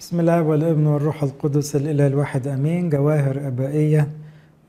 [0.00, 2.90] بسم الله والابن والروح القدس الإله الواحد أمين.
[2.90, 4.08] جواهر أبائية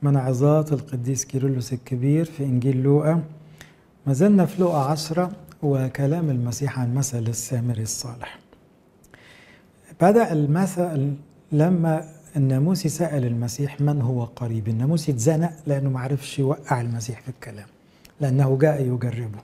[0.02, 3.22] من عظات القديس كيرلس الكبير في إنجيل لوقا.
[4.06, 5.30] ما زلنا في لوقا عشرة
[5.62, 8.38] وكلام المسيح عن مثل السامري الصالح.
[10.00, 11.12] بدأ المثل
[11.52, 12.04] لما
[12.36, 14.68] الناموسي سأل المسيح من هو قريب.
[14.68, 17.66] الناموسي اتزنق لأنه معرفش يوقع المسيح في الكلام
[18.20, 19.38] لأنه جاء يجربه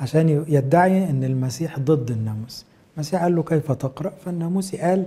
[0.00, 2.69] عشان يدعي أن المسيح ضد الناموس.
[2.94, 5.06] المسيح قال له كيف تقرأ؟ فالناموسي قال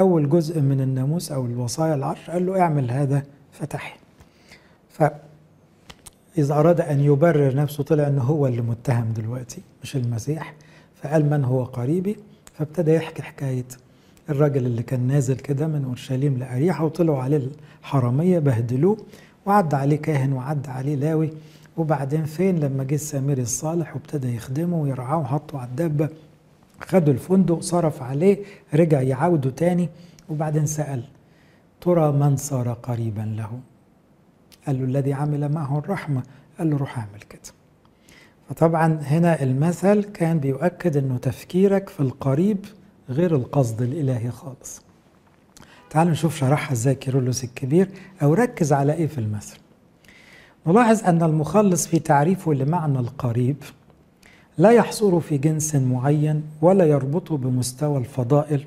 [0.00, 3.22] أول جزء من الناموس أو الوصايا العشر قال له اعمل هذا
[3.52, 3.92] فتحي
[4.90, 10.54] فإذا أراد أن يبرر نفسه طلع أنه هو اللي متهم دلوقتي مش المسيح.
[11.02, 12.16] فقال من هو قريبي؟
[12.58, 13.64] فابتدى يحكي حكاية
[14.30, 17.48] الراجل اللي كان نازل كده من أورشليم لأريحة وطلعوا عليه
[17.80, 18.96] الحرامية بهدلوه
[19.46, 21.30] وعدى عليه كاهن وعدى عليه لاوي.
[21.76, 26.08] وبعدين فين لما جه السامري الصالح وابتدى يخدمه ويرعاه وحطه على الدابة؟
[26.82, 28.38] خدوا الفندق صرف عليه
[28.74, 29.88] رجع يعاوده تاني
[30.28, 31.02] وبعدين سأل
[31.80, 33.60] ترى من صار قريبا له؟
[34.66, 36.22] قال له الذي عمل معه الرحمة.
[36.58, 37.40] قال له روح اعمل كده.
[38.48, 42.58] فطبعا هنا المثل كان بيؤكد إنه تفكيرك في القريب
[43.08, 44.82] غير القصد الإلهي خالص.
[45.90, 47.88] تعالوا نشوف شرحها إزاي كيرلس الكبير
[48.22, 49.58] أو ركز على إيه في المثل.
[50.66, 53.56] نلاحظ أن المخلص في تعريفه لمعنى القريب
[54.58, 58.64] لا يحصره في جنس معين ولا يربطه بمستوى الفضائل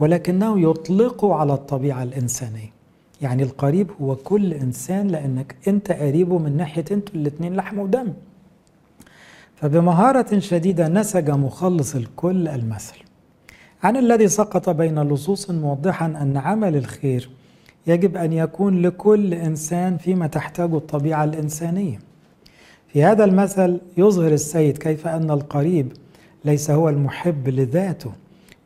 [0.00, 2.72] ولكنه يطلقه على الطبيعة الإنسانية.
[3.22, 8.12] يعني القريب هو كل إنسان لأنك أنت قريبه من ناحية أنتوا الاثنين لحم ودم.
[9.56, 12.98] فبمهارة شديدة نسج مخلص الكل المثل.
[13.82, 17.30] عن الذي سقط بين لصوص موضحا أن عمل الخير
[17.86, 21.98] يجب أن يكون لكل إنسان فيما تحتاجه الطبيعة الإنسانية.
[22.92, 25.92] في هذا المثل يظهر السيد كيف أن القريب
[26.44, 28.12] ليس هو المحب لذاته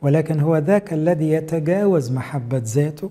[0.01, 3.09] ولكن هو ذاك الذي يتجاوز محبة ذاته.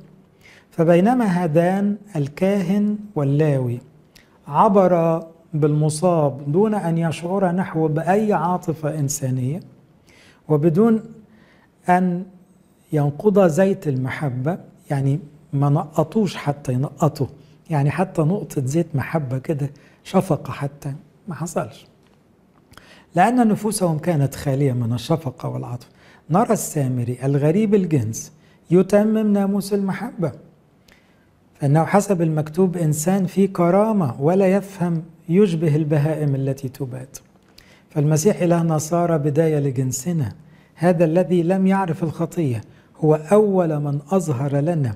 [0.71, 3.81] فبينما هذان الكاهن واللاوي
[4.49, 5.23] عبر
[5.55, 9.61] بالمصاب دون أن يشعر نحو بأي عاطفة إنسانية
[10.49, 11.03] وبدون
[11.89, 12.25] أن
[12.93, 14.59] ينقض زيت المحبة
[14.91, 15.21] يعني
[15.53, 17.27] ما نقطوش حتى ينقطوا
[17.71, 19.71] يعني حتى نقطة زيت محبة كده
[20.05, 20.95] شفقة حتى.
[21.29, 21.87] ما حصلش.
[23.15, 25.89] لأن نفوسهم كانت خالية من الشفقة والعطف.
[26.31, 28.33] نرى السامري الغريب الجنس
[28.71, 30.33] يتمم ناموس المحبة.
[31.55, 37.19] فإنه حسب المكتوب إنسان في كرامة ولا يفهم يشبه البهائم التي تبات.
[37.91, 40.33] فالمسيح إلهنا صار بداية لجنسنا.
[40.75, 42.61] هذا الذي لم يعرف الخطية.
[43.01, 44.95] هو أول من أظهر لنا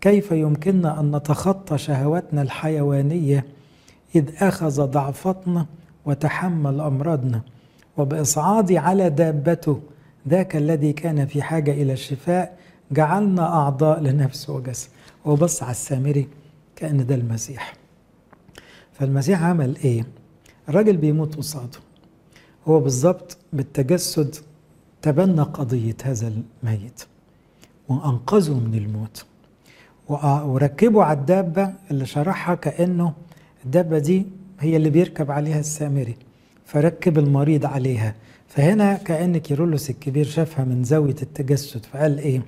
[0.00, 3.44] كيف يمكننا أن نتخطى شهواتنا الحيوانية
[4.14, 5.66] إذ أخذ ضعفتنا
[6.06, 7.42] وتحمل أمراضنا
[7.96, 9.80] وبإصعادي على دابته
[10.28, 12.58] ذاك الذي كان في حاجة إلى الشفاء
[12.92, 14.88] جعلنا أعضاء لنفس وجسد.
[15.24, 16.28] وبص على السامري
[16.76, 17.74] كأن ده المسيح.
[18.92, 20.06] فالمسيح عمل إيه؟
[20.68, 21.78] الراجل بيموت قصاده.
[22.68, 24.36] هو بالظبط بالتجسد
[25.02, 26.32] تبنى قضية هذا
[26.62, 27.02] الميت
[27.88, 29.24] وأنقذه من الموت.
[30.08, 33.12] وركبه على الدابة اللي شرحها كأنه
[33.64, 34.26] الدابة دي
[34.60, 36.16] هي اللي بيركب عليها السامري
[36.66, 38.14] فركب المريض عليها.
[38.48, 42.42] فهنا كأن كيرلس الكبير شافها من زاوية التجسد فقال إيه؟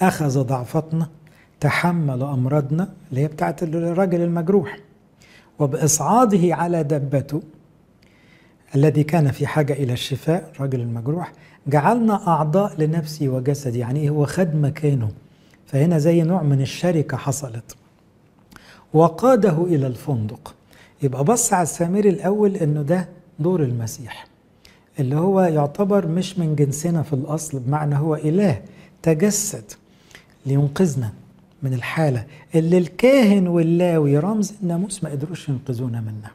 [0.00, 1.08] أخذ ضعفتنا
[1.60, 4.78] تحمل أمراضنا اللي هي بتاعت الراجل المجروح.
[5.58, 7.42] وبإصعاده على دبته
[8.74, 11.32] الذي كان في حاجة إلى الشفاء الراجل المجروح
[11.66, 15.08] جعلنا أعضاء لنفسي وجسدي يعني هو خد مكانه.
[15.66, 17.76] فهنا زي نوع من الشركة حصلت.
[18.94, 20.54] وقاده إلى الفندق.
[21.02, 23.08] يبقى بص على السامري الأول إنه ده
[23.38, 24.26] دور المسيح
[25.00, 28.62] اللي هو يعتبر مش من جنسنا في الأصل بمعنى هو إله
[29.02, 29.64] تجسد
[30.46, 31.12] لينقذنا
[31.62, 32.24] من الحالة
[32.54, 36.30] اللي الكاهن واللاوي رمز الناموس ما قدروش ينقذونا منها.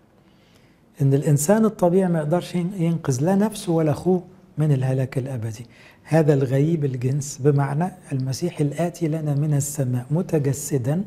[1.01, 4.23] إن الإنسان الطبيعي ما يقدرش ينقذ لا نفسه ولا أخوه
[4.57, 5.65] من الهلاك الأبدي.
[6.03, 11.03] هذا الغريب الجنس بمعنى المسيح الآتي لنا من السماء متجسدا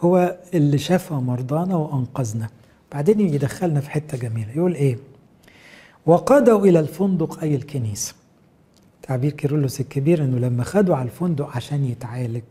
[0.00, 2.48] هو اللي شفى مرضانا وأنقذنا.
[2.92, 4.98] بعدين يدخلنا في حتة جميلة يقول إيه؟
[6.06, 8.14] وقادوا إلى الفندق أي الكنيسة.
[9.02, 12.42] تعبير كيرلس الكبير إنه لما خدوا على الفندق عشان يتعالج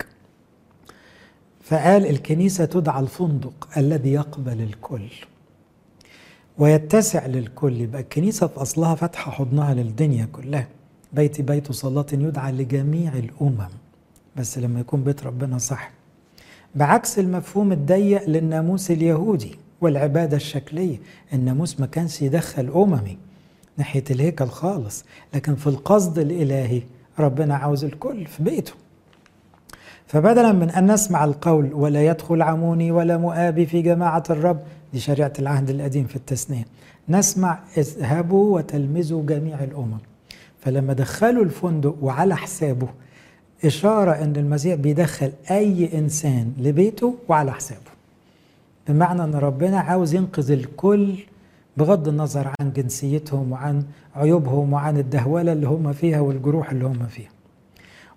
[1.63, 5.09] فقال الكنيسة تدعى الفندق الذي يقبل الكل
[6.57, 7.81] ويتسع للكل.
[7.81, 10.67] يبقى الكنيسة في أصلها فاتحه حضنها للدنيا كلها.
[11.13, 13.67] بيتي بيت صلاة يدعى لجميع الأمم.
[14.35, 15.91] بس لما يكون بيت ربنا صح
[16.75, 20.97] بعكس المفهوم الضيق للناموس اليهودي والعبادة الشكلية.
[21.33, 23.17] الناموس ما كانش يدخل أممي
[23.77, 26.81] ناحية الهيكل خالص لكن في القصد الإلهي
[27.19, 28.73] ربنا عاوز الكل في بيته.
[30.07, 34.59] فبدلا من أن نسمع القول ولا يدخل عموني ولا مؤابي في جماعة الرب
[34.93, 36.65] دي شريعة العهد القديم في التثنية
[37.09, 39.97] نسمع اذهبوا وتلمذوا جميع الأمم.
[40.59, 42.87] فلما دخلوا الفندق وعلى حسابه
[43.65, 47.95] إشارة أن المسيح بيدخل أي إنسان لبيته وعلى حسابه.
[48.87, 51.15] بمعنى أن ربنا عاوز ينقذ الكل
[51.77, 53.83] بغض النظر عن جنسيتهم وعن
[54.15, 57.29] عيوبهم وعن الدهولة اللي هم فيها والجروح اللي هم فيها.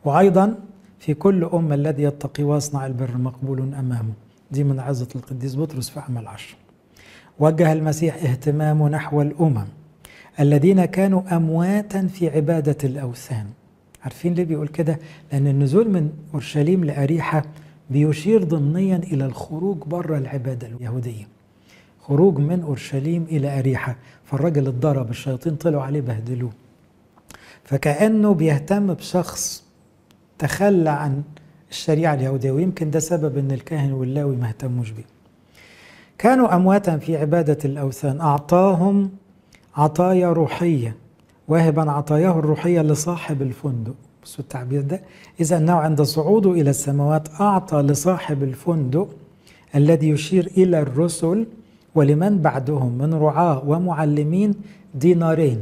[0.04, 0.54] وأيضا
[0.98, 4.12] في كل أمة الذي يتقي واصنع البر مقبول أمامه.
[4.50, 6.56] دي من عزة القديس بطرس في عمل عشر
[7.38, 9.66] وجه المسيح اهتمامه نحو الأمم
[10.40, 13.46] الذين كانوا أمواتا في عبادة الأوثان.
[14.02, 14.98] عارفين ليه بيقول كده؟
[15.32, 17.42] لأن النزول من أورشليم لأريحة
[17.90, 21.28] بيشير ضمنيا إلى الخروج بره العبادة اليهودية.
[22.00, 23.96] خروج من أورشليم إلى أريحة.
[24.24, 26.50] فالراجل اتضرب الشياطين طلعوا عليه بهدلوه.
[27.64, 29.64] فكأنه بيهتم بشخص
[30.38, 31.22] تخلى عن
[31.70, 35.04] الشريعة اليهودية ويمكن ده سبب أن الكاهن واللاوي ما اهتموش بيه.
[36.18, 38.20] كانوا أمواتا في عبادة الأوثان.
[38.20, 39.10] أعطاهم
[39.76, 40.96] عطايا روحية.
[41.48, 43.94] واهبا عطاياه الروحية لصاحب الفندق.
[44.22, 45.00] بصوا التعبير ده
[45.40, 49.08] إذا أنه عند صعوده إلى السماوات أعطى لصاحب الفندق
[49.74, 51.46] الذي يشير إلى الرسل
[51.94, 54.54] ولمن بعدهم من رعاة ومعلمين
[54.94, 55.58] دينارين.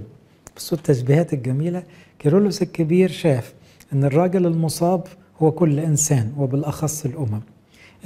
[0.56, 1.83] بصوا التشبيهات الجميلة
[2.19, 3.55] كيرلس الكبير شاف
[3.93, 5.05] أن الراجل المصاب
[5.43, 7.41] هو كل إنسان وبالأخص الأمم.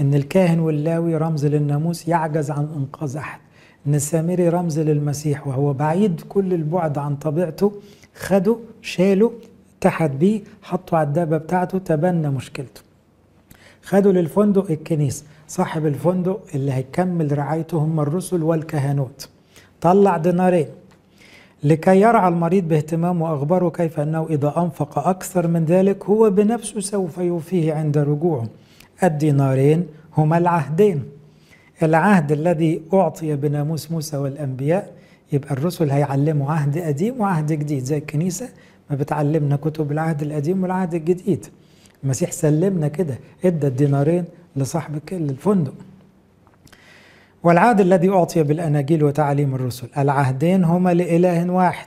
[0.00, 3.40] أن الكاهن واللاوي رمز للناموس يعجز عن إنقاذ أحد.
[3.86, 7.72] أن السامري رمز للمسيح وهو بعيد كل البعد عن طبيعته
[8.14, 9.32] خده شاله
[9.78, 12.80] اتحد بيه حطه على الدابة بتاعته تبنى مشكلته.
[13.82, 19.28] خدوا للفندق الكنيسة صاحب الفندق اللي هيكمل رعايته هم الرسل والكهنوت.
[19.80, 20.66] طلع دينارين
[21.64, 27.18] لكي يرعى المريض باهتمام وأخبره كيف أنه إذا أنفق أكثر من ذلك هو بنفسه سوف
[27.18, 28.46] يوفيه عند رجوعه.
[29.02, 29.86] الدينارين
[30.16, 31.04] هما العهدين.
[31.82, 34.92] العهد الذي أعطي بناموس موسى والأنبياء
[35.32, 38.48] يبقى الرسل هيعلموا عهد قديم وعهد جديد زي الكنيسة
[38.90, 41.46] ما بتعلمنا كتب العهد القديم والعهد الجديد.
[42.04, 44.24] المسيح سلمنا كده إدى الدينارين
[44.56, 45.74] لصاحب الفندق
[47.42, 51.86] والعهد الذي أعطي بالأناجيل وتعليم الرسل العهدين هما لإله واحد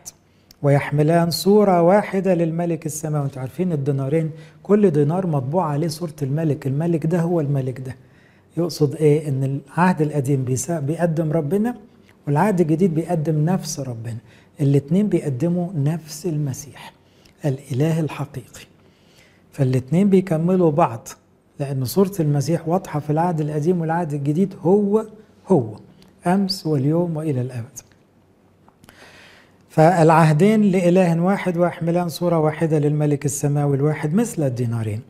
[0.62, 3.26] ويحملان صورة واحدة للملك السماوي.
[3.26, 4.32] أنتوا عارفين الدينارين
[4.64, 7.96] كل دينار مطبوع عليه صورة الملك الملك ده هو الملك ده.
[8.58, 11.76] يقصد إيه؟ إن العهد القديم بيقدم ربنا
[12.28, 14.18] والعهد الجديد بيقدم نفس ربنا.
[14.62, 16.94] الاتنين بيقدموا نفس المسيح
[17.46, 18.66] الإله الحقيقي.
[19.52, 21.08] فالاتنين بيكملوا بعض
[21.60, 25.06] لأن صورة المسيح واضحة في العهد القديم والعهد الجديد هو
[25.48, 25.68] هو
[26.28, 27.80] أمس واليوم وإلى الأبد.
[29.70, 35.02] فالعهدين لإله واحد ويحملان صورة واحدة للملك السماوي الواحد مثل الدينارين.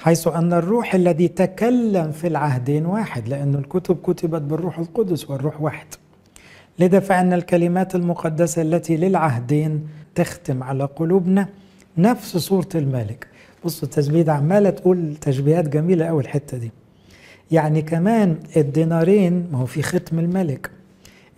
[0.00, 5.86] حيث أن الروح الذي تكلم في العهدين واحد لأن الكتب كتبت بالروح القدس والروح واحد.
[6.78, 11.48] لذا فإن الكلمات المقدسة التي للعهدين تختم على قلوبنا
[11.98, 13.26] نفس صورة الملك.
[13.64, 16.70] بصوا التشبيه عمالة تقول تشبيهات جميلة أوي الحتة دي.
[17.50, 20.70] يعني كمان الدينارين ما هو في ختم الملك.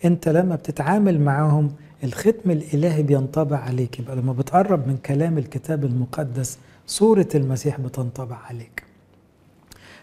[0.05, 1.73] أنت لما بتتعامل معاهم
[2.04, 3.99] الختم الإلهي بينطبع عليك.
[3.99, 8.84] يبقى لما بتقرب من كلام الكتاب المقدس صورة المسيح بتنطبع عليك.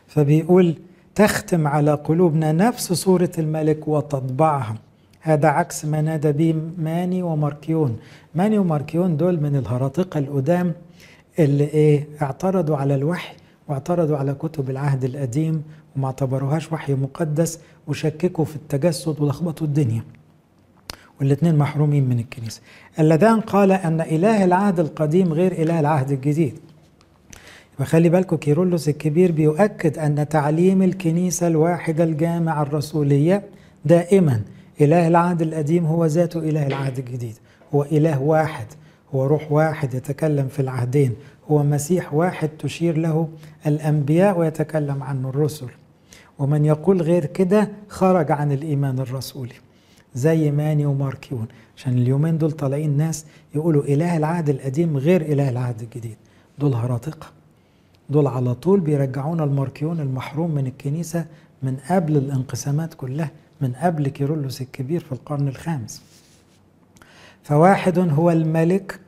[0.07, 0.75] فبيقول
[1.15, 4.75] تختم على قلوبنا نفس صورة الملك وتطبعها.
[5.21, 7.99] هذا عكس ما نادى به ماني وماركيون.
[8.35, 10.73] ماني وماركيون دول من الهراطقة القدام
[11.39, 13.35] اللي إيه اعترضوا على الوحي
[13.67, 15.63] واعترضوا على كتب العهد القديم
[15.95, 20.03] وما اعتبروهاش وحي مقدس وشككوا في التجسد ولخبطوا الدنيا.
[21.21, 22.61] والاثنين محرومين من الكنيسة.
[22.99, 26.53] اللذان قال أن إله العهد القديم غير إله العهد الجديد.
[27.79, 33.43] وخلي بالكم كيرلس الكبير بيؤكد أن تعليم الكنيسة الواحدة الجامعة الرسولية
[33.85, 34.41] دائما
[34.81, 37.35] إله العهد القديم هو ذاته إله العهد الجديد.
[37.75, 38.65] هو إله واحد
[39.15, 41.15] هو روح واحد يتكلم في العهدين
[41.51, 43.27] هو مسيح واحد تشير له
[43.67, 45.67] الأنبياء ويتكلم عنه الرسل.
[46.39, 49.53] ومن يقول غير كده خرج عن الإيمان الرسولي.
[50.15, 51.47] زي ماني وماركيون
[51.77, 53.25] عشان اليومين دول طالعين ناس
[53.55, 56.15] يقولوا إله العهد القديم غير إله العهد الجديد.
[56.59, 57.27] دول هراطقة
[58.09, 61.25] دول على طول بيرجعونا الماركيون المحروم من الكنيسة
[61.63, 66.01] من قبل الانقسامات كلها من قبل كيرلس الكبير في القرن الخامس.
[67.43, 68.99] فواحد هو الملك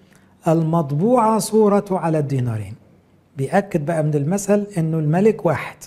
[0.47, 2.73] المطبوعة صورته على الدينارين.
[3.37, 5.77] بيأكد بقى من المثل إنه الملك واحد.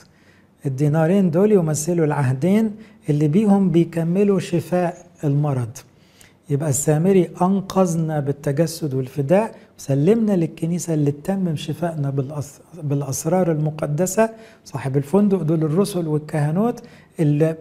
[0.66, 2.70] الدينارين دول يمثلوا العهدين
[3.10, 5.68] اللي بيهم بيكملوا شفاء المرض.
[6.50, 12.10] يبقى السامري أنقذنا بالتجسد والفداء وسلمنا للكنيسة اللي تتمم شفائنا
[12.82, 14.30] بالأسرار المقدسة
[14.64, 16.82] صاحب الفندق دول الرسل والكهنوت
[17.20, 17.56] اللي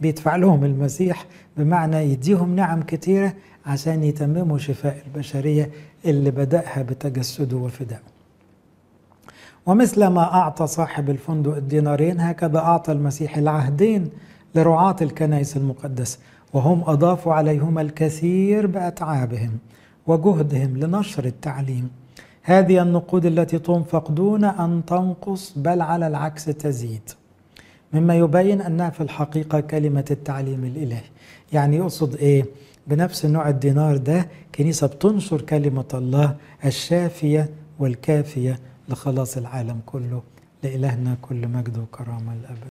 [0.00, 3.32] بيدفع لهم المسيح بمعنى يديهم نعم كتيرة
[3.66, 5.70] عشان يتمموا شفاء البشرية
[6.04, 8.13] اللي بدأها بتجسده وفدائه
[9.66, 14.08] ومثل ما أعطى صاحب الفندق الدينارين هكذا أعطى المسيح العهدين
[14.54, 16.18] لرعاة الكنائس المقدسة
[16.52, 19.58] وهم أضافوا عليهما الكثير بأتعابهم
[20.06, 21.90] وجهدهم لنشر التعليم.
[22.42, 27.10] هذه النقود التي تنفق دون أن تنقص بل على العكس تزيد.
[27.92, 31.02] مما يبين أنها في الحقيقة كلمة التعليم الإلهي.
[31.52, 32.44] يعني يقصد إيه؟
[32.86, 40.22] بنفس نوع الدينار ده كنيسة بتنشر كلمة الله الشافية والكافية لخلاص العالم كله
[40.62, 42.58] لإلهنا كل مجد وكرامة الأبد